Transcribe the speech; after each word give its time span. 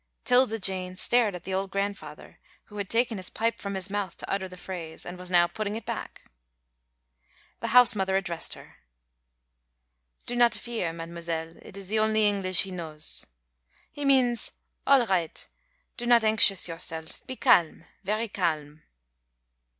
'Tilda 0.25 0.57
Jane 0.57 0.95
stared 0.95 1.35
at 1.35 1.43
the 1.43 1.53
old 1.53 1.69
grandfather, 1.69 2.39
who 2.63 2.77
had 2.77 2.89
taken 2.89 3.17
his 3.19 3.29
pipe 3.29 3.59
from 3.59 3.75
his 3.75 3.87
mouth 3.91 4.17
to 4.17 4.27
utter 4.27 4.47
the 4.47 4.57
phrase, 4.57 5.05
and 5.05 5.15
was 5.15 5.29
now 5.29 5.45
putting 5.45 5.75
it 5.75 5.85
back. 5.85 6.23
The 7.59 7.67
house 7.67 7.93
mother 7.93 8.17
addressed 8.17 8.55
her. 8.55 8.77
"Do 10.25 10.35
not 10.35 10.55
fear, 10.55 10.91
mademoiselle; 10.91 11.53
it 11.61 11.77
is 11.77 11.85
the 11.87 11.99
only 11.99 12.27
English 12.27 12.63
he 12.63 12.71
knows. 12.71 13.27
He 13.91 14.03
means 14.03 14.51
'all 14.87 15.05
right, 15.05 15.47
do 15.97 16.07
not 16.07 16.23
anxious 16.23 16.67
yourself, 16.67 17.21
be 17.27 17.35
calm, 17.35 17.85
very 18.03 18.27
calm.'" 18.27 18.81